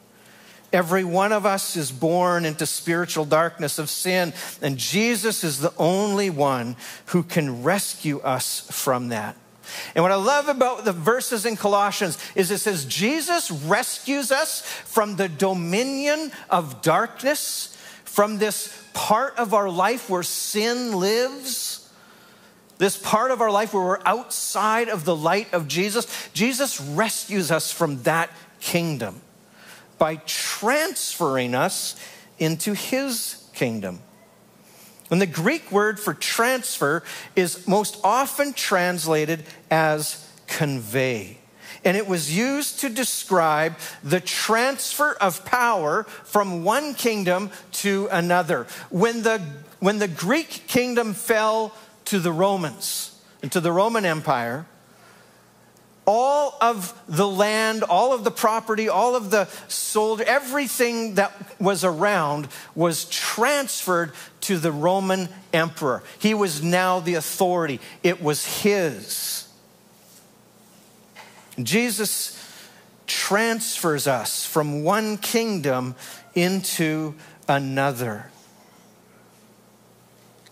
Every 0.72 1.04
one 1.04 1.32
of 1.32 1.46
us 1.46 1.76
is 1.76 1.92
born 1.92 2.46
into 2.46 2.66
spiritual 2.66 3.26
darkness 3.26 3.80
of 3.80 3.90
sin, 3.90 4.34
and 4.62 4.78
Jesus 4.78 5.44
is 5.44 5.60
the 5.60 5.74
only 5.78 6.30
one 6.30 6.76
who 7.08 7.24
can 7.24 7.64
rescue 7.64 8.20
us 8.20 8.68
from 8.70 9.10
that. 9.10 9.36
And 9.96 10.04
what 10.04 10.12
I 10.12 10.16
love 10.16 10.48
about 10.48 10.86
the 10.86 10.94
verses 10.94 11.46
in 11.46 11.56
Colossians 11.56 12.18
is 12.36 12.52
it 12.52 12.60
says 12.60 12.86
Jesus 12.86 13.52
rescues 13.52 14.32
us 14.32 14.62
from 14.62 15.16
the 15.16 15.30
dominion 15.30 16.32
of 16.50 16.82
darkness, 16.82 17.76
from 18.04 18.38
this 18.38 18.76
part 18.94 19.38
of 19.38 19.54
our 19.54 19.70
life 19.70 20.10
where 20.10 20.24
sin 20.24 20.96
lives, 21.00 21.92
this 22.78 22.98
part 22.98 23.32
of 23.32 23.42
our 23.42 23.52
life 23.52 23.74
where 23.74 23.84
we're 23.84 24.06
outside 24.06 24.90
of 24.90 25.06
the 25.06 25.16
light 25.16 25.54
of 25.54 25.68
Jesus. 25.68 26.30
Jesus 26.34 26.80
rescues 26.80 27.52
us 27.52 27.72
from 27.72 28.04
that 28.04 28.30
kingdom 28.60 29.22
by 30.00 30.16
transferring 30.26 31.54
us 31.54 31.96
into 32.40 32.74
his 32.74 33.48
kingdom. 33.54 34.00
And 35.12 35.22
the 35.22 35.28
Greek 35.28 35.72
word 35.72 36.00
for 36.00 36.14
transfer 36.14 37.04
is 37.36 37.68
most 37.68 38.00
often 38.04 38.54
translated 38.54 39.44
as 39.70 40.28
convey. 40.48 41.38
And 41.84 41.96
it 41.96 42.08
was 42.08 42.36
used 42.36 42.82
to 42.82 42.90
describe 42.90 43.78
the 44.04 44.20
transfer 44.20 45.14
of 45.14 45.46
power 45.46 46.04
from 46.04 46.64
one 46.64 46.94
kingdom 46.94 47.52
to 47.74 48.08
another. 48.12 48.68
When 48.90 49.24
the, 49.24 49.42
when 49.80 50.00
the 50.00 50.08
Greek 50.08 50.68
kingdom 50.68 51.14
fell 51.14 51.74
to 52.06 52.20
the 52.20 52.32
Romans 52.32 53.20
and 53.42 53.52
to 53.52 53.62
the 53.62 53.72
Roman 53.72 54.06
Empire, 54.06 54.66
all 56.06 56.58
of 56.60 57.00
the 57.08 57.28
land, 57.28 57.84
all 57.84 58.14
of 58.14 58.24
the 58.24 58.32
property, 58.32 58.90
all 58.90 59.16
of 59.16 59.30
the 59.30 59.46
sold, 59.68 60.22
everything 60.22 61.16
that 61.16 61.32
was 61.60 61.84
around 61.84 62.48
was 62.74 63.06
transferred 63.06 64.14
to 64.42 64.58
the 64.58 64.72
Roman 64.72 65.30
emperor. 65.54 66.04
He 66.18 66.34
was 66.34 66.64
now 66.64 67.00
the 67.00 67.16
authority, 67.16 67.80
it 68.02 68.22
was 68.22 68.62
his. 68.62 69.48
Jesus 71.62 72.36
transfers 73.06 74.08
us 74.08 74.46
from 74.46 74.84
one 74.84 75.18
kingdom 75.18 75.96
into 76.34 77.16
another. 77.48 78.32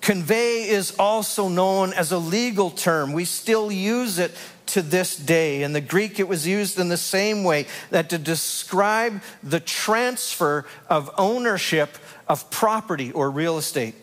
Convey 0.01 0.67
is 0.69 0.95
also 0.97 1.49
known 1.49 1.93
as 1.93 2.11
a 2.11 2.17
legal 2.17 2.71
term. 2.71 3.13
We 3.13 3.25
still 3.25 3.71
use 3.71 4.19
it 4.19 4.31
to 4.67 4.81
this 4.81 5.15
day. 5.15 5.63
In 5.63 5.73
the 5.73 5.81
Greek, 5.81 6.19
it 6.19 6.27
was 6.27 6.47
used 6.47 6.79
in 6.79 6.89
the 6.89 6.97
same 6.97 7.43
way 7.43 7.67
that 7.89 8.09
to 8.09 8.17
describe 8.17 9.21
the 9.43 9.59
transfer 9.59 10.65
of 10.89 11.09
ownership 11.17 11.97
of 12.27 12.49
property 12.49 13.11
or 13.11 13.31
real 13.31 13.57
estate. 13.57 13.95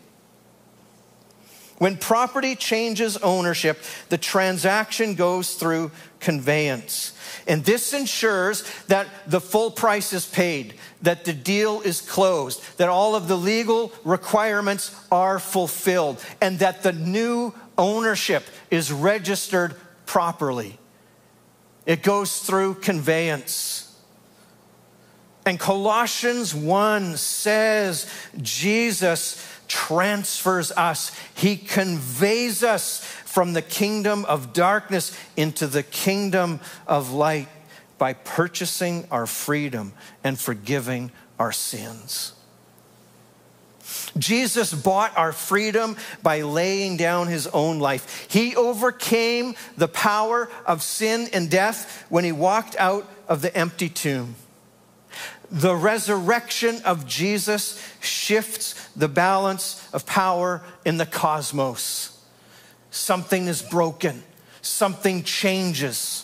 When 1.78 1.96
property 1.96 2.54
changes 2.54 3.16
ownership, 3.16 3.82
the 4.08 4.18
transaction 4.18 5.16
goes 5.16 5.54
through 5.54 5.90
conveyance. 6.20 7.12
And 7.46 7.64
this 7.64 7.92
ensures 7.92 8.64
that 8.86 9.08
the 9.26 9.40
full 9.40 9.70
price 9.70 10.12
is 10.12 10.24
paid, 10.24 10.74
that 11.02 11.24
the 11.24 11.32
deal 11.32 11.80
is 11.82 12.00
closed, 12.00 12.62
that 12.78 12.88
all 12.88 13.14
of 13.16 13.28
the 13.28 13.36
legal 13.36 13.92
requirements 14.04 14.94
are 15.10 15.38
fulfilled, 15.38 16.24
and 16.40 16.60
that 16.60 16.82
the 16.82 16.92
new 16.92 17.52
ownership 17.76 18.44
is 18.70 18.92
registered 18.92 19.74
properly. 20.06 20.78
It 21.86 22.02
goes 22.02 22.38
through 22.40 22.74
conveyance. 22.74 23.80
And 25.46 25.60
Colossians 25.60 26.54
1 26.54 27.16
says 27.16 28.10
Jesus 28.40 29.46
transfers 29.68 30.72
us, 30.72 31.12
He 31.34 31.56
conveys 31.56 32.62
us 32.62 33.04
from 33.04 33.52
the 33.52 33.62
kingdom 33.62 34.24
of 34.24 34.52
darkness 34.52 35.16
into 35.36 35.66
the 35.66 35.82
kingdom 35.82 36.60
of 36.86 37.10
light 37.10 37.48
by 37.98 38.12
purchasing 38.12 39.06
our 39.10 39.26
freedom 39.26 39.92
and 40.22 40.38
forgiving 40.38 41.10
our 41.38 41.52
sins. 41.52 42.32
Jesus 44.16 44.72
bought 44.72 45.16
our 45.16 45.32
freedom 45.32 45.96
by 46.22 46.42
laying 46.42 46.96
down 46.96 47.26
his 47.26 47.46
own 47.48 47.78
life. 47.78 48.26
He 48.30 48.54
overcame 48.56 49.54
the 49.76 49.88
power 49.88 50.50
of 50.66 50.82
sin 50.82 51.28
and 51.32 51.50
death 51.50 52.04
when 52.08 52.24
he 52.24 52.32
walked 52.32 52.76
out 52.76 53.08
of 53.28 53.42
the 53.42 53.54
empty 53.56 53.88
tomb. 53.88 54.36
The 55.50 55.74
resurrection 55.74 56.80
of 56.84 57.06
Jesus 57.06 57.80
shifts 58.00 58.88
the 58.96 59.08
balance 59.08 59.88
of 59.92 60.06
power 60.06 60.62
in 60.84 60.96
the 60.96 61.06
cosmos. 61.06 62.10
Something 62.90 63.46
is 63.46 63.62
broken, 63.62 64.22
something 64.62 65.22
changes. 65.22 66.23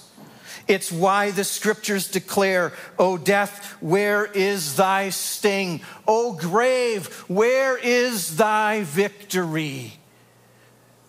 It's 0.70 0.92
why 0.92 1.32
the 1.32 1.42
scriptures 1.42 2.06
declare, 2.06 2.72
O 2.96 3.18
death, 3.18 3.76
where 3.80 4.24
is 4.24 4.76
thy 4.76 5.10
sting? 5.10 5.80
O 6.06 6.34
grave, 6.34 7.08
where 7.26 7.76
is 7.76 8.36
thy 8.36 8.84
victory? 8.84 9.94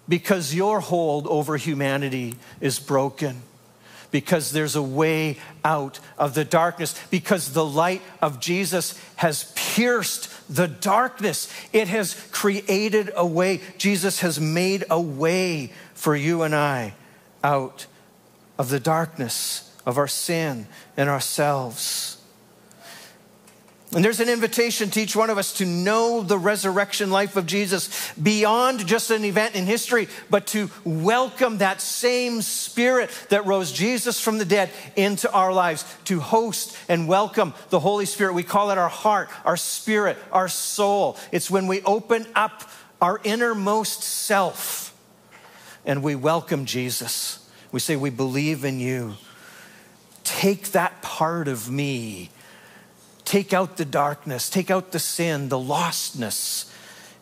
Because 0.09 0.55
your 0.55 0.79
hold 0.79 1.27
over 1.27 1.57
humanity 1.57 2.37
is 2.59 2.79
broken 2.79 3.43
because 4.09 4.51
there's 4.51 4.75
a 4.75 4.81
way 4.81 5.37
out 5.63 5.99
of 6.17 6.33
the 6.33 6.43
darkness, 6.43 6.99
because 7.11 7.53
the 7.53 7.63
light 7.63 8.01
of 8.19 8.39
Jesus 8.39 8.99
has 9.17 9.53
pierced 9.55 10.27
the 10.53 10.67
darkness. 10.67 11.53
It 11.71 11.87
has 11.87 12.15
created 12.31 13.11
a 13.15 13.27
way. 13.27 13.61
Jesus 13.77 14.21
has 14.21 14.39
made 14.39 14.85
a 14.89 14.99
way 14.99 15.71
for 15.93 16.15
you 16.15 16.41
and 16.41 16.55
I 16.55 16.95
out 17.43 17.85
of 18.57 18.69
the 18.69 18.79
darkness 18.79 19.75
of 19.85 19.97
our 19.97 20.07
sin 20.07 20.67
and 20.97 21.09
ourselves. 21.09 22.17
And 23.93 24.05
there's 24.05 24.21
an 24.21 24.29
invitation 24.29 24.89
to 24.91 25.01
each 25.01 25.17
one 25.17 25.29
of 25.29 25.37
us 25.37 25.55
to 25.55 25.65
know 25.65 26.21
the 26.21 26.37
resurrection 26.37 27.11
life 27.11 27.35
of 27.35 27.45
Jesus 27.45 28.13
beyond 28.13 28.87
just 28.87 29.11
an 29.11 29.25
event 29.25 29.55
in 29.55 29.65
history, 29.65 30.07
but 30.29 30.47
to 30.47 30.69
welcome 30.85 31.57
that 31.57 31.81
same 31.81 32.41
spirit 32.41 33.09
that 33.27 33.45
rose 33.45 33.69
Jesus 33.69 34.21
from 34.21 34.37
the 34.37 34.45
dead 34.45 34.69
into 34.95 35.29
our 35.33 35.51
lives, 35.51 35.83
to 36.05 36.21
host 36.21 36.77
and 36.87 37.05
welcome 37.05 37.53
the 37.69 37.81
Holy 37.81 38.05
Spirit. 38.05 38.33
We 38.33 38.43
call 38.43 38.71
it 38.71 38.77
our 38.77 38.87
heart, 38.87 39.29
our 39.43 39.57
spirit, 39.57 40.17
our 40.31 40.47
soul. 40.47 41.17
It's 41.33 41.51
when 41.51 41.67
we 41.67 41.81
open 41.81 42.25
up 42.33 42.63
our 43.01 43.19
innermost 43.25 44.03
self 44.03 44.95
and 45.85 46.01
we 46.01 46.15
welcome 46.15 46.65
Jesus. 46.65 47.40
We 47.71 47.79
say, 47.79 47.95
We 47.95 48.09
believe 48.09 48.65
in 48.65 48.79
you. 48.79 49.15
Take 50.23 50.71
that 50.71 51.01
part 51.01 51.47
of 51.47 51.69
me 51.69 52.29
Take 53.31 53.53
out 53.53 53.77
the 53.77 53.85
darkness, 53.85 54.49
take 54.49 54.69
out 54.69 54.91
the 54.91 54.99
sin, 54.99 55.47
the 55.47 55.57
lostness, 55.57 56.69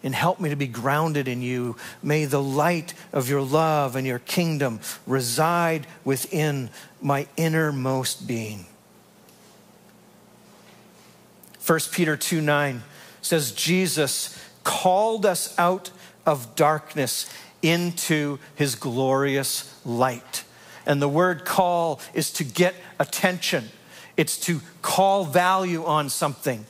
and 0.01 0.15
help 0.15 0.39
me 0.39 0.49
to 0.49 0.55
be 0.55 0.65
grounded 0.65 1.27
in 1.27 1.43
you. 1.43 1.75
May 2.01 2.25
the 2.25 2.41
light 2.41 2.95
of 3.13 3.29
your 3.29 3.41
love 3.41 3.95
and 3.95 4.07
your 4.07 4.17
kingdom 4.17 4.79
reside 5.05 5.85
within 6.03 6.71
my 6.99 7.27
innermost 7.37 8.25
being. 8.25 8.65
1 11.63 11.79
Peter 11.91 12.17
2 12.17 12.41
9 12.41 12.81
says, 13.21 13.51
Jesus 13.51 14.35
called 14.63 15.27
us 15.27 15.53
out 15.59 15.91
of 16.25 16.55
darkness 16.55 17.31
into 17.61 18.39
his 18.55 18.75
glorious 18.75 19.73
light. 19.85 20.43
And 20.85 21.01
the 21.01 21.09
word 21.09 21.45
call 21.45 21.99
is 22.13 22.31
to 22.33 22.43
get 22.43 22.75
attention, 22.99 23.69
it's 24.17 24.37
to 24.41 24.61
call 24.81 25.25
value 25.25 25.85
on 25.85 26.09
something. 26.09 26.65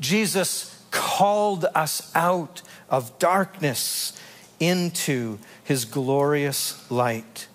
Jesus 0.00 0.84
called 0.90 1.66
us 1.74 2.10
out 2.14 2.62
of 2.88 3.18
darkness 3.18 4.18
into 4.60 5.38
his 5.64 5.84
glorious 5.84 6.90
light. 6.90 7.46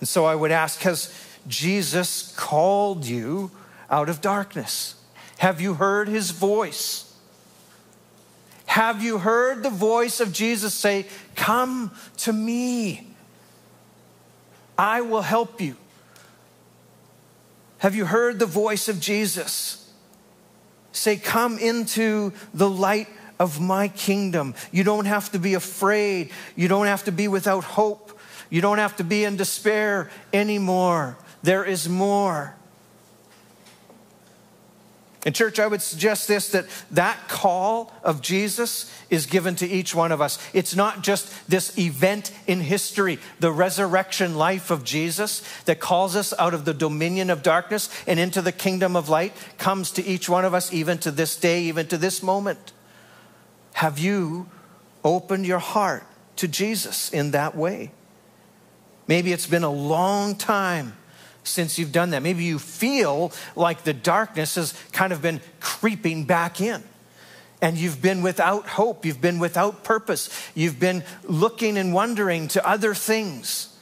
And 0.00 0.08
so 0.08 0.24
I 0.24 0.34
would 0.34 0.50
ask 0.50 0.80
Has 0.82 1.14
Jesus 1.46 2.34
called 2.36 3.06
you 3.06 3.50
out 3.90 4.08
of 4.08 4.20
darkness? 4.20 4.96
Have 5.38 5.60
you 5.60 5.74
heard 5.74 6.08
his 6.08 6.30
voice? 6.30 7.13
Have 8.74 9.04
you 9.04 9.18
heard 9.18 9.62
the 9.62 9.70
voice 9.70 10.18
of 10.18 10.32
Jesus 10.32 10.74
say, 10.74 11.06
Come 11.36 11.92
to 12.16 12.32
me? 12.32 13.06
I 14.76 15.00
will 15.00 15.22
help 15.22 15.60
you. 15.60 15.76
Have 17.78 17.94
you 17.94 18.04
heard 18.04 18.40
the 18.40 18.46
voice 18.46 18.88
of 18.88 18.98
Jesus? 18.98 19.88
say, 20.90 21.16
Come 21.16 21.56
into 21.60 22.32
the 22.52 22.68
light 22.68 23.06
of 23.38 23.60
my 23.60 23.86
kingdom. 23.86 24.56
You 24.72 24.82
don't 24.82 25.04
have 25.04 25.30
to 25.30 25.38
be 25.38 25.54
afraid. 25.54 26.32
You 26.56 26.66
don't 26.66 26.88
have 26.88 27.04
to 27.04 27.12
be 27.12 27.28
without 27.28 27.62
hope. 27.62 28.18
You 28.50 28.60
don't 28.60 28.78
have 28.78 28.96
to 28.96 29.04
be 29.04 29.22
in 29.22 29.36
despair 29.36 30.10
anymore. 30.32 31.16
There 31.44 31.64
is 31.64 31.88
more. 31.88 32.56
In 35.24 35.32
church, 35.32 35.58
I 35.58 35.66
would 35.66 35.80
suggest 35.80 36.28
this 36.28 36.50
that 36.50 36.66
that 36.90 37.28
call 37.28 37.90
of 38.02 38.20
Jesus 38.20 38.92
is 39.08 39.24
given 39.24 39.56
to 39.56 39.66
each 39.66 39.94
one 39.94 40.12
of 40.12 40.20
us. 40.20 40.38
It's 40.52 40.76
not 40.76 41.02
just 41.02 41.48
this 41.48 41.78
event 41.78 42.30
in 42.46 42.60
history, 42.60 43.18
the 43.40 43.50
resurrection 43.50 44.36
life 44.36 44.70
of 44.70 44.84
Jesus 44.84 45.42
that 45.64 45.80
calls 45.80 46.14
us 46.14 46.34
out 46.38 46.52
of 46.52 46.66
the 46.66 46.74
dominion 46.74 47.30
of 47.30 47.42
darkness 47.42 47.88
and 48.06 48.20
into 48.20 48.42
the 48.42 48.52
kingdom 48.52 48.96
of 48.96 49.08
light 49.08 49.32
comes 49.56 49.90
to 49.92 50.04
each 50.04 50.28
one 50.28 50.44
of 50.44 50.52
us, 50.52 50.72
even 50.74 50.98
to 50.98 51.10
this 51.10 51.36
day, 51.36 51.62
even 51.62 51.86
to 51.86 51.96
this 51.96 52.22
moment. 52.22 52.72
Have 53.74 53.98
you 53.98 54.46
opened 55.02 55.46
your 55.46 55.58
heart 55.58 56.04
to 56.36 56.48
Jesus 56.48 57.10
in 57.10 57.30
that 57.30 57.56
way? 57.56 57.92
Maybe 59.06 59.32
it's 59.32 59.46
been 59.46 59.64
a 59.64 59.72
long 59.72 60.34
time 60.34 60.96
since 61.44 61.78
you've 61.78 61.92
done 61.92 62.10
that. 62.10 62.22
Maybe 62.22 62.44
you 62.44 62.58
feel 62.58 63.32
like 63.54 63.84
the 63.84 63.92
darkness 63.92 64.56
has 64.56 64.74
kind 64.92 65.12
of 65.12 65.22
been 65.22 65.40
creeping 65.60 66.24
back 66.24 66.60
in. 66.60 66.82
And 67.62 67.78
you've 67.78 68.02
been 68.02 68.22
without 68.22 68.66
hope. 68.66 69.06
You've 69.06 69.20
been 69.20 69.38
without 69.38 69.84
purpose. 69.84 70.28
You've 70.54 70.80
been 70.80 71.04
looking 71.22 71.78
and 71.78 71.94
wondering 71.94 72.48
to 72.48 72.66
other 72.66 72.94
things. 72.94 73.74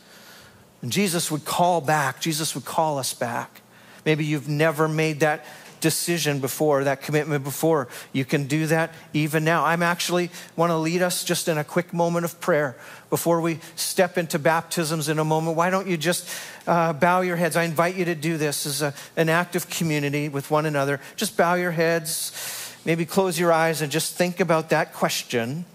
And 0.83 0.93
Jesus 0.93 1.31
would 1.31 1.45
call 1.45 1.81
back. 1.81 2.21
Jesus 2.21 2.55
would 2.55 2.65
call 2.65 2.99
us 2.99 3.15
back. 3.15 3.63
Maybe 4.05 4.25
you've 4.25 4.49
never 4.49 4.89
made 4.89 5.21
that 5.21 5.45
decision 5.83 6.39
before, 6.39 6.85
that 6.85 7.03
commitment 7.03 7.45
before. 7.45 7.89
You 8.15 8.25
can 8.25 8.47
do 8.47 8.67
that 8.69 8.95
even 9.13 9.45
now. 9.45 9.67
I'm 9.67 9.83
actually 9.83 10.31
want 10.57 10.71
to 10.71 10.77
lead 10.79 11.03
us 11.03 11.25
just 11.25 11.49
in 11.49 11.59
a 11.59 11.65
quick 11.65 11.93
moment 11.93 12.25
of 12.25 12.41
prayer 12.41 12.75
before 13.11 13.43
we 13.43 13.59
step 13.77 14.17
into 14.17 14.39
baptisms 14.39 15.11
in 15.11 15.19
a 15.19 15.25
moment. 15.25 15.55
Why 15.59 15.69
don't 15.69 15.87
you 15.87 15.99
just 15.99 16.27
uh, 16.67 16.95
bow 16.95 17.21
your 17.21 17.37
heads? 17.37 17.57
I 17.57 17.65
invite 17.65 17.97
you 17.97 18.07
to 18.07 18.15
do 18.15 18.39
this 18.39 18.65
as 18.65 18.81
a, 18.81 18.95
an 19.19 19.29
act 19.29 19.55
of 19.55 19.69
community 19.69 20.31
with 20.31 20.51
one 20.51 20.65
another. 20.65 20.99
Just 21.17 21.37
bow 21.37 21.55
your 21.55 21.73
heads, 21.73 22.75
maybe 22.87 23.05
close 23.05 23.39
your 23.39 23.53
eyes, 23.53 23.83
and 23.83 23.93
just 23.93 24.17
think 24.17 24.41
about 24.41 24.71
that 24.71 24.95
question 24.95 25.67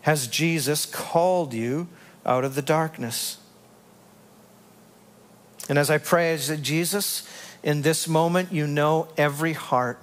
Has 0.00 0.26
Jesus 0.26 0.86
called 0.86 1.54
you 1.54 1.86
out 2.26 2.44
of 2.44 2.56
the 2.56 2.62
darkness? 2.62 3.36
And 5.70 5.78
as 5.78 5.88
I 5.88 5.98
pray, 5.98 6.32
I 6.32 6.36
say, 6.36 6.56
Jesus, 6.56 7.22
in 7.62 7.82
this 7.82 8.08
moment, 8.08 8.52
you 8.52 8.66
know 8.66 9.06
every 9.16 9.52
heart. 9.52 10.00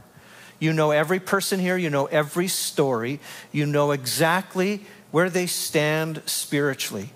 You 0.59 0.71
know 0.71 0.91
every 0.91 1.19
person 1.19 1.59
here. 1.59 1.75
You 1.75 1.89
know 1.89 2.05
every 2.05 2.47
story. 2.47 3.19
You 3.51 3.65
know 3.65 3.91
exactly 3.91 4.85
where 5.11 5.29
they 5.29 5.45
stand 5.45 6.21
spiritually. 6.25 7.09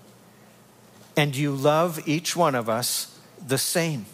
And 1.16 1.34
you 1.34 1.54
love 1.54 2.06
each 2.06 2.36
one 2.36 2.54
of 2.54 2.68
us 2.68 3.18
the 3.44 3.56
same. 3.56 4.04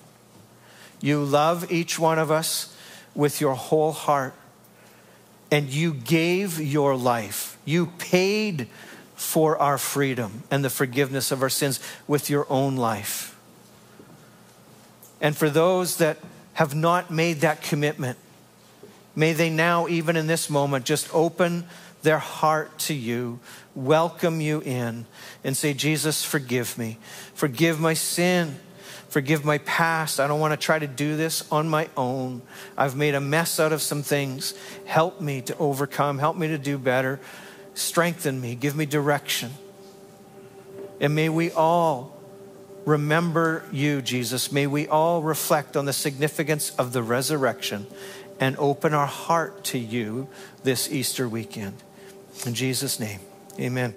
You 1.01 1.25
love 1.25 1.73
each 1.73 1.99
one 1.99 2.21
of 2.21 2.31
us 2.31 2.77
with 3.17 3.41
your 3.41 3.55
whole 3.55 3.91
heart. 3.91 4.35
And 5.51 5.69
you 5.69 5.93
gave 5.93 6.61
your 6.61 6.95
life. 6.95 7.59
You 7.65 7.87
paid 7.99 8.69
for 9.17 9.59
our 9.59 9.79
freedom 9.79 10.45
and 10.49 10.65
the 10.65 10.71
forgiveness 10.71 11.33
of 11.33 11.43
our 11.43 11.49
sins 11.49 11.81
with 12.07 12.31
your 12.31 12.47
own 12.49 12.77
life. 12.77 13.35
And 15.21 15.37
for 15.37 15.51
those 15.51 15.99
that 15.99 16.19
have 16.55 16.75
not 16.75 17.11
made 17.11 17.41
that 17.41 17.63
commitment, 17.63 18.19
may 19.15 19.33
they 19.33 19.51
now, 19.51 19.89
even 19.89 20.17
in 20.17 20.27
this 20.27 20.49
moment, 20.49 20.85
just 20.85 21.13
open 21.15 21.65
their 22.03 22.19
heart 22.19 22.79
to 22.79 22.95
you, 22.95 23.41
welcome 23.75 24.41
you 24.41 24.61
in, 24.61 25.07
and 25.43 25.57
say, 25.57 25.75
Jesus, 25.75 26.25
forgive 26.25 26.79
me. 26.79 26.99
Forgive 27.35 27.81
my 27.81 27.95
sin. 27.95 28.57
Forgive 29.09 29.45
my 29.45 29.59
past. 29.59 30.21
I 30.21 30.27
don't 30.27 30.39
want 30.39 30.53
to 30.53 30.57
try 30.57 30.79
to 30.79 30.87
do 30.87 31.17
this 31.17 31.51
on 31.51 31.69
my 31.69 31.89
own. 31.97 32.43
I've 32.77 32.95
made 32.95 33.15
a 33.15 33.21
mess 33.21 33.59
out 33.59 33.73
of 33.73 33.81
some 33.81 34.03
things. 34.03 34.55
Help 34.85 35.21
me 35.21 35.41
to 35.43 35.57
overcome. 35.57 36.19
Help 36.19 36.37
me 36.37 36.49
to 36.49 36.59
do 36.59 36.77
better. 36.77 37.19
Strengthen 37.75 38.41
me. 38.41 38.55
Give 38.55 38.77
me 38.77 38.85
direction. 38.85 39.53
And 41.01 41.15
may 41.15 41.29
we 41.29 41.51
all 41.51 42.18
remember 42.89 43.65
you, 43.71 44.01
Jesus. 44.01 44.51
May 44.51 44.67
we 44.67 44.89
all 44.89 45.23
reflect 45.23 45.77
on 45.77 45.85
the 45.85 45.93
significance 45.93 46.71
of 46.71 46.93
the 46.93 47.03
resurrection 47.03 47.87
and 48.41 48.57
open 48.59 48.95
our 48.95 49.07
heart 49.07 49.63
to 49.65 49.79
you 49.79 50.29
this 50.65 50.91
Easter 50.91 51.29
weekend. 51.29 51.75
In 52.47 52.55
Jesus' 52.55 52.99
name, 52.99 53.21
amen. 53.61 53.95